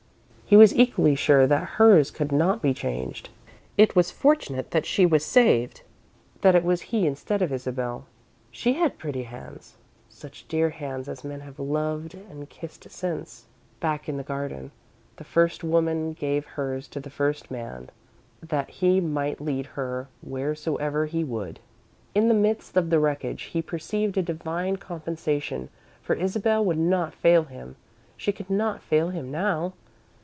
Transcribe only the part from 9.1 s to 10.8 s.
hands such dear